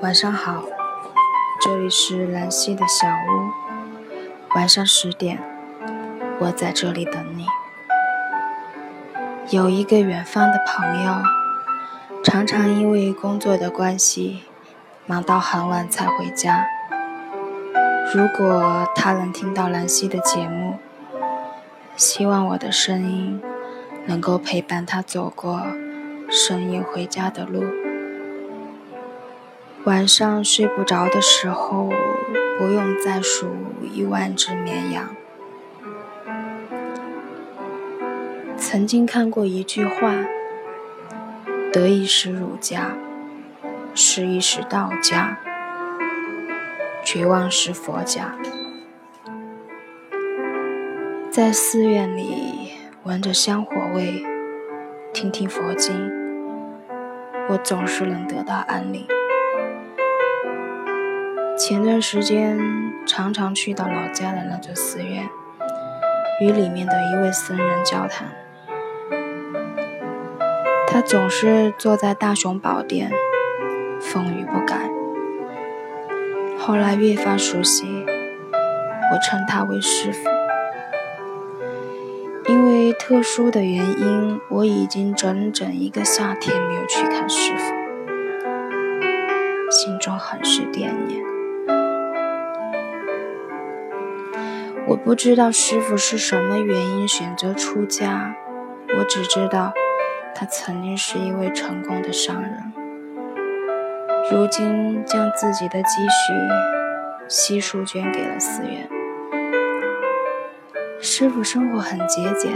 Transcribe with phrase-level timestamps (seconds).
[0.00, 0.64] 晚上好，
[1.60, 3.50] 这里是兰溪的小屋。
[4.54, 5.38] 晚上十点，
[6.38, 7.44] 我在这里等你。
[9.50, 11.12] 有一个远方的朋友，
[12.24, 14.44] 常常因为工作的关系，
[15.04, 16.66] 忙到很晚才回家。
[18.14, 20.78] 如果他能听到兰溪的节目，
[21.94, 23.38] 希望我的声音
[24.06, 25.60] 能够陪伴他走过
[26.30, 27.62] 深夜回家的路。
[29.90, 31.90] 晚上睡不着的时候，
[32.56, 33.50] 不用再数
[33.92, 35.08] 一万只绵羊。
[38.56, 40.14] 曾经看过一句话
[41.74, 42.92] ：“得意时儒家，
[43.92, 45.36] 失意时道家，
[47.04, 48.36] 绝望时佛家。”
[51.32, 54.24] 在寺院里闻着香火味，
[55.12, 56.08] 听听佛经，
[57.48, 59.04] 我总是能得到安宁。
[61.62, 62.58] 前段时间，
[63.06, 65.28] 常常去到老家的那座寺院，
[66.40, 68.28] 与里面的一位僧人交谈。
[70.86, 73.10] 他总是坐在大雄宝殿，
[74.00, 74.90] 风雨不改。
[76.58, 78.06] 后来越发熟悉，
[79.12, 80.30] 我称他为师傅。
[82.50, 87.74] 因为特殊的原因，我已经整整一个夏天没有去看师傅，
[89.70, 91.20] 心中很是惦念。
[94.90, 98.34] 我不知道师傅是什么原因选择出家，
[98.98, 99.72] 我只知道
[100.34, 102.72] 他曾经是一位成功的商人，
[104.32, 106.32] 如今将自己的积蓄
[107.28, 108.88] 悉数捐给了寺院。
[110.98, 112.52] 师傅生活很节俭，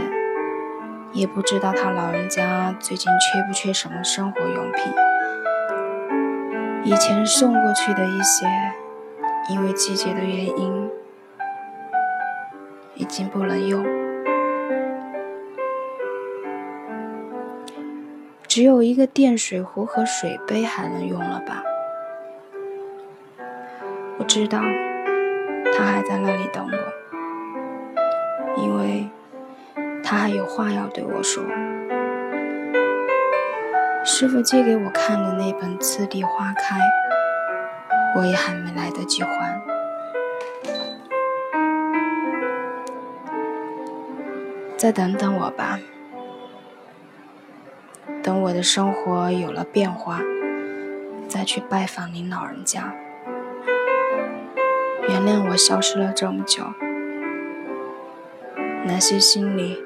[1.13, 4.93] 也不知道他老人家最近缺不缺什么生活用品。
[6.83, 8.45] 以前送过去的一些，
[9.51, 10.89] 因为季节的原因。
[12.95, 13.85] 已经不能用，
[18.47, 21.61] 只有一个电水壶和水杯还能用了吧？
[24.17, 24.59] 我知道
[25.73, 29.09] 他还在那里等我，因为
[30.01, 31.43] 他还有话要对我说。
[34.05, 36.77] 师傅借给我看的那本《次第花开》，
[38.19, 39.64] 我也还没来得及还。
[44.77, 45.79] 再等等我吧，
[48.21, 50.19] 等我的生活有了变化，
[51.27, 52.93] 再去拜访您老人家。
[55.07, 56.63] 原谅我消失了这么久，
[58.83, 59.81] 那些心里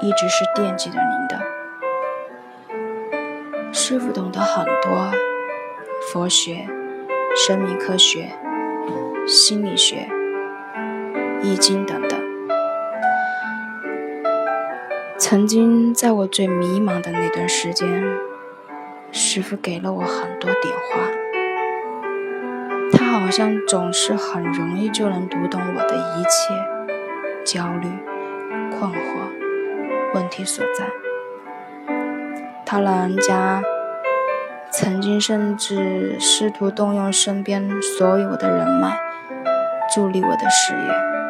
[0.00, 1.42] 一直是惦记着您的。
[3.72, 5.10] 师傅懂得很多，
[6.12, 6.68] 佛学、
[7.34, 8.30] 生命科学、
[9.26, 10.08] 心理学、
[11.42, 12.13] 易经等等。
[15.34, 17.88] 曾经在我最迷茫的那段时间，
[19.10, 21.10] 师傅给了我很多点化。
[22.92, 26.54] 他好像总是很容易就能读懂我的一切
[27.44, 27.88] 焦虑、
[28.70, 28.94] 困惑、
[30.14, 30.86] 问题所在。
[32.64, 33.60] 他老人家
[34.70, 38.96] 曾经甚至试图动用身边所有的人脉，
[39.92, 41.23] 助力我的事业。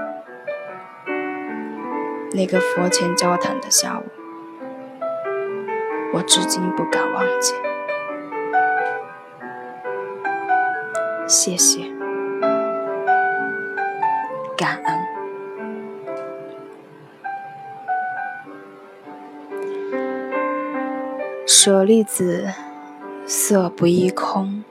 [2.36, 4.02] 那个佛前交谈的下午，
[6.12, 7.54] 我至今不敢忘记。
[11.28, 11.84] 谢谢，
[14.56, 14.98] 感恩。
[21.46, 22.52] 舍利子，
[23.26, 24.64] 色不异空，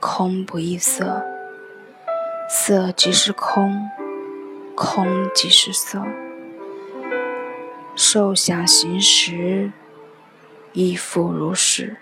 [0.00, 1.22] 空不异色，
[2.48, 3.90] 色即是空，
[4.74, 6.02] 空即是色。
[7.96, 9.72] 受想行识，
[10.72, 11.98] 亦复如是。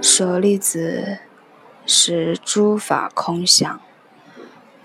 [0.00, 1.18] 舍利子，
[1.86, 3.80] 是诸法空相，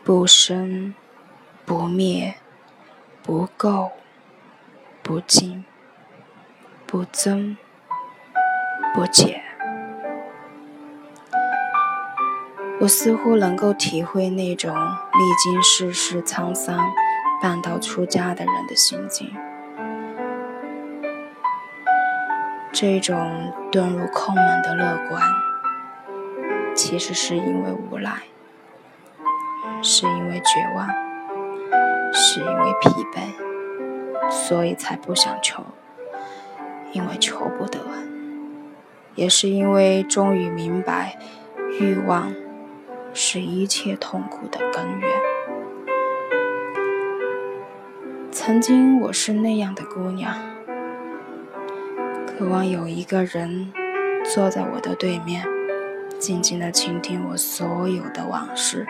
[0.03, 0.95] 不生
[1.65, 2.35] 不灭，
[3.21, 3.91] 不垢
[5.03, 5.65] 不净，
[6.87, 7.55] 不增
[8.95, 9.43] 不减。
[12.81, 16.79] 我似乎能够体会那种历经世事沧桑、
[17.41, 19.29] 半道出家的人的心境。
[22.71, 25.21] 这种遁入空门的乐观，
[26.75, 28.11] 其实是因为无赖，
[29.81, 30.87] 是因为绝望，
[32.13, 35.63] 是因为疲惫，所以才不想求，
[36.93, 37.79] 因为求不得，
[39.15, 41.17] 也是因为终于明白，
[41.79, 42.33] 欲望
[43.13, 45.09] 是一切痛苦的根源。
[48.31, 50.33] 曾经我是那样的姑娘，
[52.39, 53.73] 渴望有一个人
[54.33, 55.45] 坐在我的对面，
[56.19, 58.87] 静静的倾听我所有的往事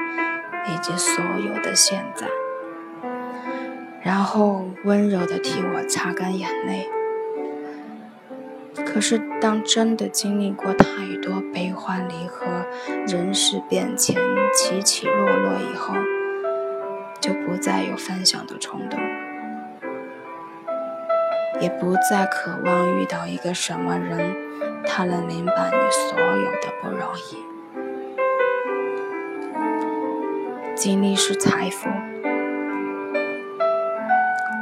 [0.68, 2.28] 以及所有的现在，
[4.04, 6.88] 然后温柔的替我擦干眼泪。
[8.86, 10.88] 可是，当真的经历过太
[11.20, 12.46] 多悲欢离合、
[13.08, 14.16] 人事变迁、
[14.54, 15.96] 起起落落以后，
[17.20, 19.00] 就不再有分享的冲动，
[21.62, 24.36] 也不再渴望遇到一个什么人，
[24.86, 25.78] 他能明白你
[26.10, 27.38] 所有的不容易。
[30.76, 31.90] 经历是财富，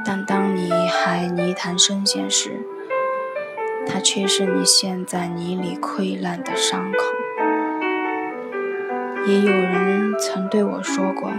[0.04, 2.66] 但当你还泥潭深陷时，
[3.86, 6.98] 它却是你陷在泥里溃烂的伤口。
[9.28, 11.32] 也有人曾对我说过：“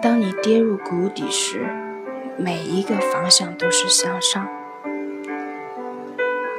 [0.00, 1.66] 当你跌入谷底时，
[2.36, 4.48] 每一个方向都是向上。”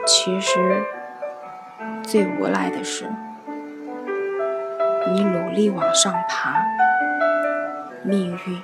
[0.06, 0.84] 其实，
[2.04, 3.06] 最无奈的是，
[5.14, 6.62] 你努力往上爬，
[8.04, 8.62] 命运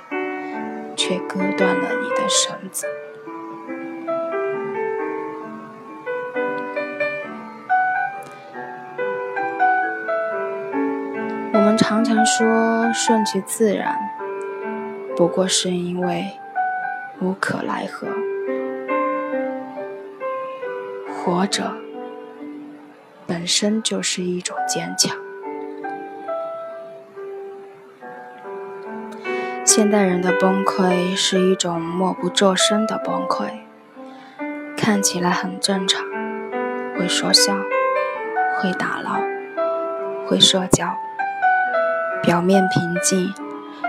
[0.96, 2.86] 却割断了你的绳子。
[11.52, 13.96] 我们常常说顺其自然，
[15.16, 16.39] 不过是因为
[17.20, 18.08] 无可奈何。
[21.08, 21.74] 活着
[23.26, 25.16] 本身就是一种坚强。
[29.64, 33.50] 现代人的崩溃是一种默不作声的崩溃，
[34.76, 36.04] 看起来很正常，
[36.98, 37.54] 会说笑，
[38.58, 39.20] 会打闹，
[40.26, 40.92] 会社交。
[42.22, 43.32] 表面平静，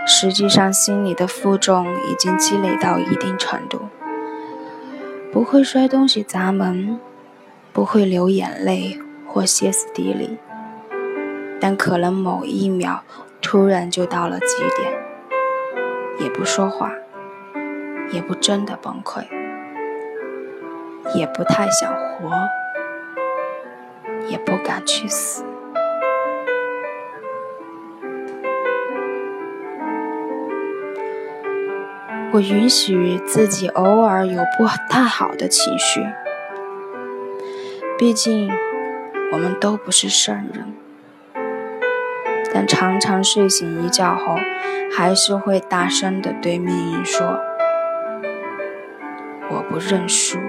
[0.05, 3.89] 实际上心里的负重已经积累到一定程度。
[5.31, 6.99] 不会摔东西砸门，
[7.71, 10.38] 不会流眼泪或歇斯底里，
[11.59, 13.03] 但可能某一秒
[13.41, 14.91] 突然就到了极点，
[16.19, 16.91] 也不说话，
[18.11, 19.25] 也不真的崩溃，
[21.15, 22.29] 也不太想活，
[24.27, 25.45] 也不敢去死。
[32.33, 36.07] 我允许自己偶尔有不太好的情绪，
[37.98, 38.50] 毕竟
[39.33, 40.74] 我们都不是圣人。
[42.54, 44.38] 但常常睡醒一觉后，
[44.95, 47.38] 还是会大声的对命运说
[49.51, 50.39] ：“我不认输。”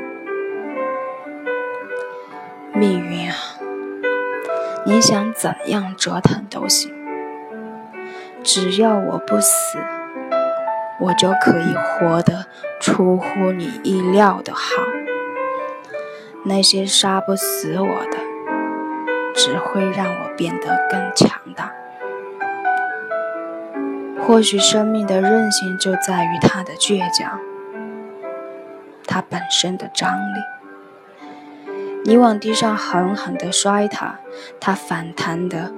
[2.72, 3.36] 命运啊，
[4.86, 6.94] 你想怎样折腾都行，
[8.44, 9.78] 只要我不死。
[11.02, 12.46] 我就可以活得
[12.80, 14.82] 出乎你意料的好。
[16.44, 18.18] 那些杀不死我的，
[19.34, 21.72] 只会让我变得更强大。
[24.20, 27.40] 或许生命的韧性就在于它的倔强，
[29.04, 30.38] 它本身的张力。
[32.04, 34.20] 你往地上狠狠地摔它，
[34.60, 35.72] 它反弹的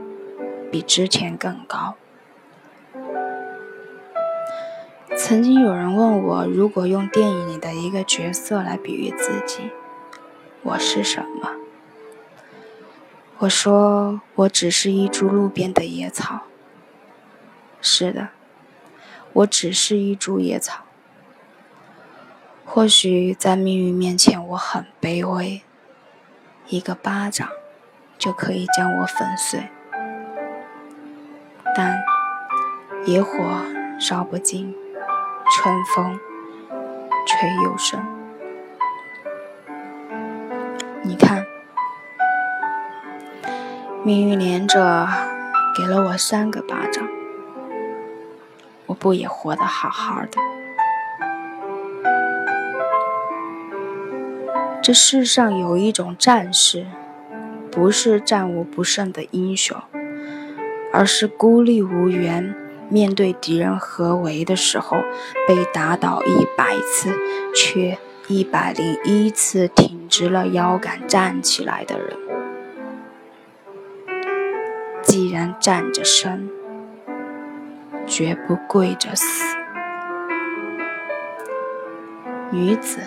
[0.70, 1.94] 比之前更高。
[5.16, 9.70] 曾经有人问我，如果用电影里的一个角色来比喻自己，
[10.62, 11.52] 我是什么？
[13.38, 16.42] 我说，我只是一株路边的野草。
[17.80, 18.28] 是的，
[19.32, 20.84] 我只是一株野草。
[22.64, 25.62] 或许在命运面前，我很卑微，
[26.68, 27.48] 一个巴掌
[28.18, 29.68] 就可以将我粉碎。
[31.76, 32.02] 但
[33.06, 33.32] 野火
[34.00, 34.74] 烧不尽。
[35.64, 36.20] 春风
[37.26, 37.98] 吹又生，
[41.02, 41.46] 你看，
[44.02, 45.08] 命运连着
[45.74, 47.08] 给了我三个巴掌，
[48.84, 50.38] 我不也活得好好的？
[54.82, 56.84] 这世上有一种战士，
[57.72, 59.82] 不是战无不胜的英雄，
[60.92, 62.54] 而是孤立无援。
[62.94, 64.98] 面对敌人合围的时候，
[65.48, 67.12] 被打倒一百次，
[67.52, 67.98] 却
[68.28, 72.16] 一百零一次挺直了腰杆站起来的人。
[75.02, 76.48] 既然站着生，
[78.06, 79.56] 绝不跪着死。
[82.52, 83.00] 女子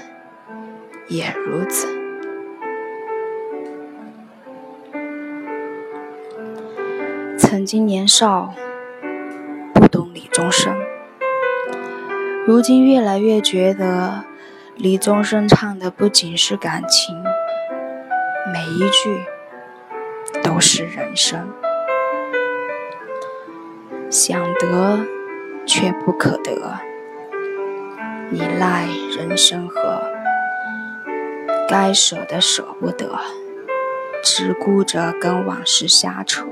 [1.08, 1.88] 也如此。
[7.38, 8.54] 曾经年少，
[9.88, 10.76] 懂李宗盛，
[12.46, 14.26] 如今越来越觉得
[14.76, 17.16] 李宗盛唱的不仅是感情，
[18.52, 19.24] 每一句
[20.44, 21.48] 都是人生。
[24.10, 25.06] 想得
[25.66, 26.80] 却不可得，
[28.30, 30.02] 你赖人生何？
[31.70, 33.20] 该舍的舍不得，
[34.24, 36.46] 只顾着跟往事瞎扯。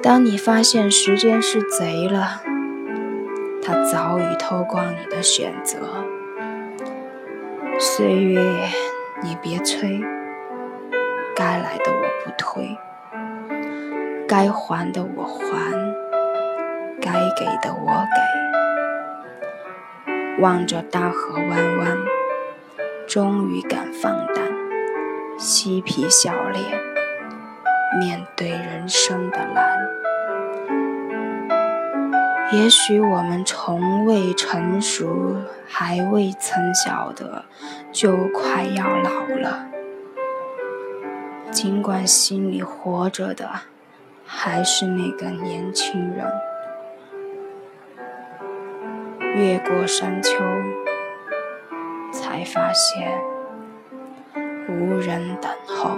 [0.00, 2.40] 当你发现时间是贼了，
[3.62, 5.76] 他早已偷光你的选择。
[7.80, 8.40] 岁月，
[9.22, 10.00] 你别催，
[11.34, 12.78] 该来的我不推。
[14.28, 15.72] 该还的我还，
[17.00, 20.12] 该给的我给。
[20.40, 21.98] 望着大河弯弯，
[23.06, 24.44] 终于敢放胆，
[25.38, 26.62] 嬉皮笑脸，
[28.00, 29.78] 面对人生的难。
[32.52, 37.44] 也许我们从未成熟，还未曾晓得，
[37.92, 39.66] 就快要老了。
[41.50, 43.48] 尽管心里活着的。
[44.30, 46.30] 还是那个年轻人，
[49.34, 50.36] 越过山丘，
[52.12, 53.18] 才发现
[54.68, 55.96] 无人等候。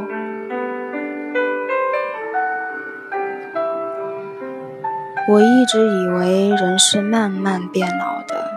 [5.30, 8.50] 我一直以为人是慢慢变老的，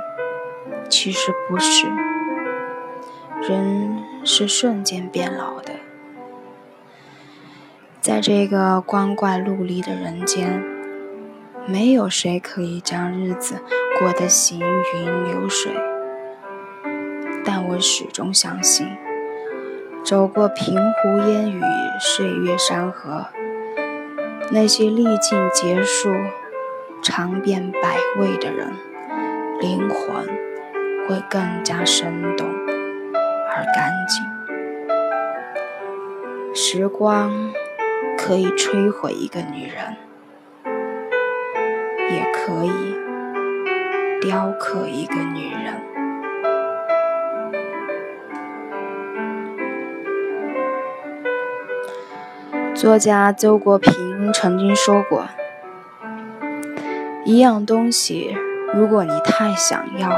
[0.89, 1.85] 其实不是，
[3.47, 5.73] 人是瞬间变老的。
[8.01, 10.63] 在这个光怪陆离的人间，
[11.67, 13.61] 没有谁可以将日子
[13.99, 15.71] 过得行云流水。
[17.45, 18.87] 但我始终相信，
[20.03, 21.61] 走过平湖烟雨、
[21.99, 23.27] 岁月山河，
[24.49, 26.11] 那些历尽劫数、
[27.03, 28.73] 尝遍百味的人，
[29.59, 30.25] 灵魂
[31.07, 32.47] 会更加生动
[33.51, 34.25] 而干净。
[36.55, 37.51] 时光。
[38.15, 39.97] 可以摧毁一个女人，
[42.09, 42.95] 也可以
[44.21, 45.81] 雕刻一个女人。
[52.73, 55.27] 作家周国平曾经说过
[57.25, 58.35] ：“一样东西，
[58.73, 60.09] 如果你太想要，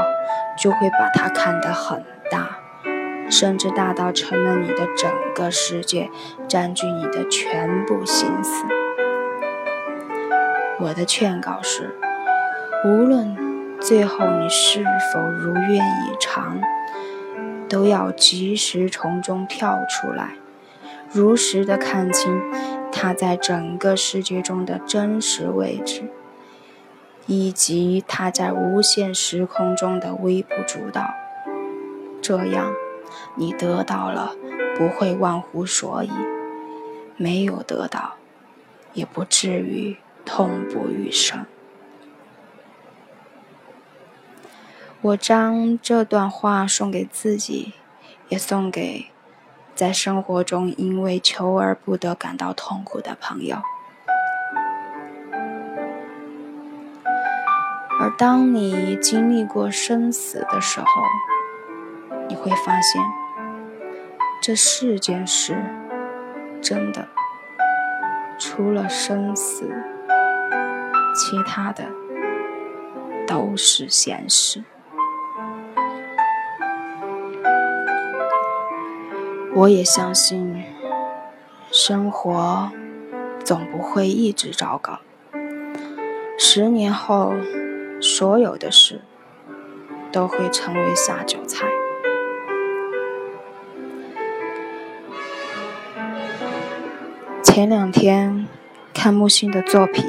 [0.58, 2.58] 就会把它看得很大。”
[3.28, 6.10] 甚至大到成了你的整个世界，
[6.46, 8.64] 占据你的全部心思。
[10.78, 11.96] 我的劝告是：
[12.84, 13.36] 无论
[13.80, 16.60] 最后你是否如愿以偿，
[17.68, 20.36] 都要及时从中跳出来，
[21.10, 22.40] 如实的看清
[22.92, 26.04] 它在整个世界中的真实位置，
[27.26, 31.14] 以及他在无限时空中的微不足道。
[32.22, 32.72] 这样。
[33.38, 34.34] 你得到了，
[34.76, 36.10] 不会忘乎所以；
[37.16, 38.14] 没有得到，
[38.94, 41.46] 也不至于痛不欲生。
[45.02, 47.74] 我将这段话送给自己，
[48.28, 49.06] 也送给
[49.74, 53.62] 在生活中因为求而不得感到痛苦的朋友。
[57.98, 60.86] 而当你经历过生死的时候，
[62.28, 63.02] 你会发现，
[64.42, 65.56] 这世间事
[66.60, 67.08] 真的
[68.38, 69.70] 除了生死，
[71.14, 71.84] 其他的
[73.26, 74.62] 都是现实。
[79.54, 80.64] 我也相信，
[81.72, 82.70] 生活
[83.42, 84.98] 总不会一直糟糕。
[86.38, 87.32] 十年后，
[88.00, 89.00] 所有的事
[90.12, 91.66] 都会成为下酒菜。
[97.42, 98.46] 前两天
[98.92, 100.04] 看木心的作品，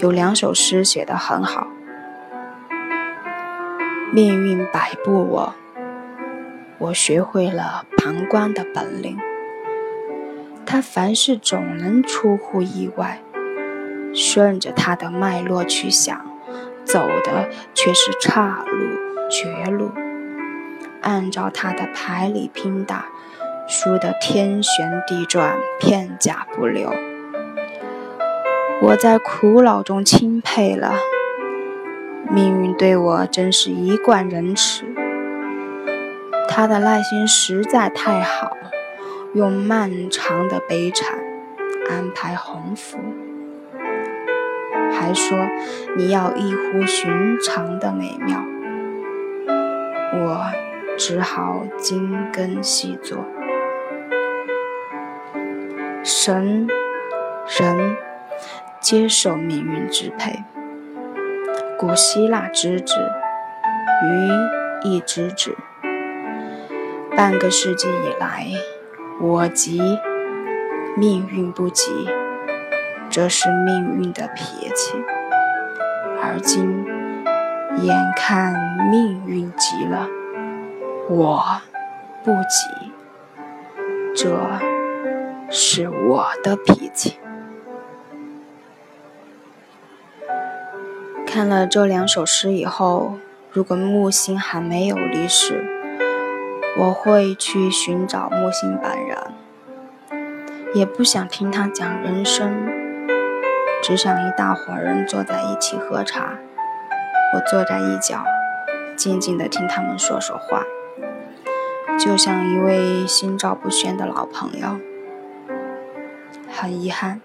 [0.00, 1.66] 有两首诗写得很好。
[4.12, 5.54] 命运摆布我，
[6.78, 9.18] 我学会了旁观的本领。
[10.64, 13.20] 他凡事总能出乎意外，
[14.14, 16.24] 顺着他的脉络去想，
[16.84, 19.90] 走的却是岔路、绝路。
[21.02, 23.06] 按照他的牌理拼打。
[23.68, 26.88] 输得天旋地转，片甲不留。
[28.80, 30.94] 我在苦恼中钦佩了
[32.30, 34.84] 命运，对我真是一贯仁慈。
[36.48, 38.56] 他的耐心实在太好，
[39.34, 41.18] 用漫长的悲惨
[41.90, 42.98] 安排鸿福，
[44.98, 45.36] 还说
[45.96, 48.42] 你要异乎寻常的美妙，
[50.14, 50.46] 我
[50.96, 53.24] 只好精耕细作。
[56.02, 56.66] 神
[57.58, 57.96] 人
[58.80, 60.44] 接受命运支配，
[61.78, 62.94] 古希腊之子，
[64.02, 65.54] 鱼亦之子。
[67.14, 68.46] 半个世纪以来，
[69.20, 69.80] 我急，
[70.96, 71.90] 命运不急，
[73.16, 74.92] 这是命运的脾气。
[76.20, 76.84] 而今，
[77.78, 78.54] 眼看
[78.90, 80.06] 命运急了，
[81.08, 81.42] 我
[82.22, 82.92] 不急，
[84.14, 84.38] 这
[85.48, 87.18] 是我的脾气。
[91.26, 93.14] 看了这两首诗以后，
[93.50, 95.64] 如果木心还没有离世，
[96.76, 99.16] 我会去寻找木心本人，
[100.74, 102.85] 也不想听他讲人生，
[103.82, 106.38] 只想一大伙人坐在一起喝茶，
[107.34, 108.24] 我坐在一角，
[108.96, 110.64] 静静地听他们说说话，
[111.98, 114.80] 就像一位心照不宣的老朋友。
[116.50, 117.20] 很遗憾，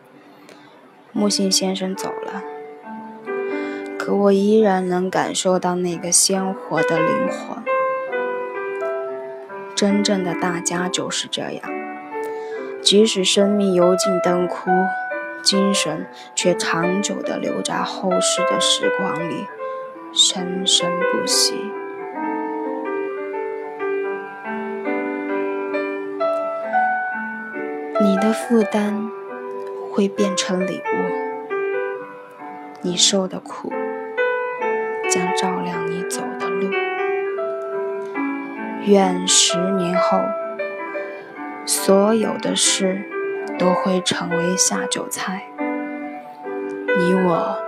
[1.11, 2.43] 木心先生走了，
[3.97, 7.63] 可我依然能感受到那个鲜活的灵魂。
[9.73, 11.63] 真正的大家就是这样，
[12.83, 14.69] 即使生命油尽灯枯，
[15.41, 19.47] 精神却长久地留在后世的时光里，
[20.13, 21.53] 生生不息。
[27.99, 29.09] 你的负担
[29.91, 31.51] 会变成礼物，
[32.81, 33.71] 你受的苦
[35.09, 36.69] 将照亮你走的路。
[38.85, 40.19] 愿十年后，
[41.65, 43.03] 所有的事
[43.61, 45.43] 都会成为下酒菜。
[46.97, 47.59] 你我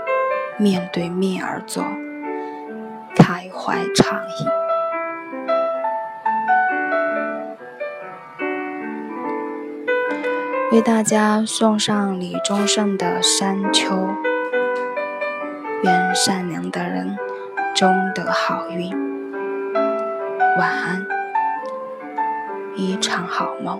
[0.58, 1.84] 面对面而坐，
[3.16, 4.48] 开怀畅饮。
[10.72, 13.96] 为大家送上李宗盛的《山丘》，
[15.84, 17.16] 愿善良的人
[17.76, 18.92] 终得好运。
[20.58, 21.06] 晚安，
[22.76, 23.80] 一场好梦。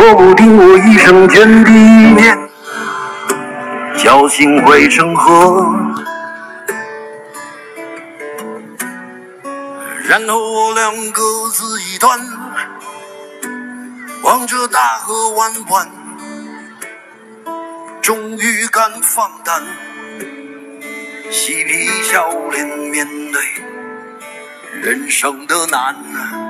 [0.00, 2.38] 说不定我一生见第一念，
[3.98, 5.74] 侥幸会成河，
[10.08, 12.18] 然后我俩各自一端，
[14.22, 15.90] 望着大河弯弯，
[18.00, 19.62] 终于敢放胆，
[21.30, 23.42] 嬉皮笑脸面对
[24.80, 26.49] 人生的难。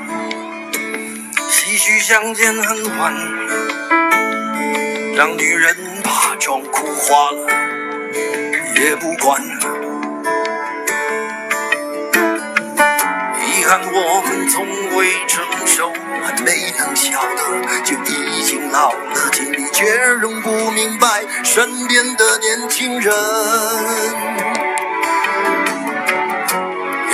[1.71, 3.15] 唏嘘相见恨晚，
[5.15, 7.47] 让女人把妆哭花了
[8.75, 9.41] 也不管。
[13.39, 15.93] 遗憾我们从未成熟，
[16.25, 23.13] 还没能晓得就已经老了，尽力却仍不明白身边的年轻人。